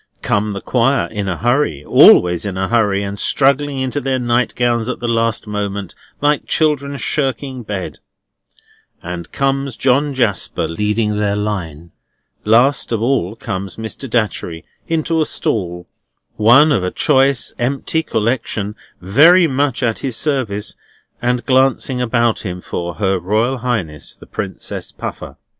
Come 0.23 0.53
the 0.53 0.61
Choir 0.61 1.05
in 1.11 1.29
a 1.29 1.37
hurry 1.37 1.85
(always 1.85 2.43
in 2.43 2.57
a 2.57 2.69
hurry, 2.69 3.03
and 3.03 3.19
struggling 3.19 3.77
into 3.77 4.01
their 4.01 4.17
nightgowns 4.17 4.89
at 4.89 4.99
the 4.99 5.07
last 5.07 5.45
moment, 5.45 5.93
like 6.21 6.47
children 6.47 6.97
shirking 6.97 7.61
bed), 7.61 7.99
and 9.03 9.31
comes 9.31 9.77
John 9.77 10.15
Jasper 10.15 10.67
leading 10.67 11.17
their 11.19 11.35
line. 11.35 11.91
Last 12.43 12.91
of 12.91 12.99
all 12.99 13.35
comes 13.35 13.75
Mr. 13.75 14.09
Datchery 14.09 14.63
into 14.87 15.21
a 15.21 15.25
stall, 15.27 15.87
one 16.35 16.71
of 16.71 16.83
a 16.83 16.89
choice 16.89 17.53
empty 17.59 18.01
collection 18.01 18.73
very 19.01 19.45
much 19.45 19.83
at 19.83 19.99
his 19.99 20.17
service, 20.17 20.75
and 21.21 21.45
glancing 21.45 22.01
about 22.01 22.39
him 22.39 22.59
for 22.59 22.95
Her 22.95 23.19
Royal 23.19 23.59
Highness 23.59 24.15
the 24.15 24.25
Princess 24.25 24.91
Puffer. 24.91 25.37